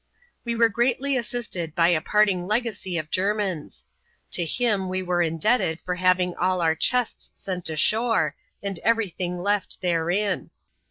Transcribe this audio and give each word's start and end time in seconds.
We 0.43 0.55
were 0.55 0.67
greatly 0.67 1.15
assisted 1.15 1.75
by 1.75 1.89
a 1.89 2.01
parting 2.01 2.47
legacy 2.47 2.97
of 2.97 3.11
Jermin's. 3.11 3.85
To 4.31 4.43
him 4.45 4.89
we 4.89 5.03
were 5.03 5.21
indebted 5.21 5.79
for 5.81 5.93
having 5.93 6.35
all 6.37 6.59
our 6.59 6.73
chests 6.73 7.29
sent 7.35 7.69
ashore, 7.69 8.35
and 8.63 8.79
every 8.79 9.09
thing 9.09 9.43
left 9.43 9.79
therein. 9.81 10.49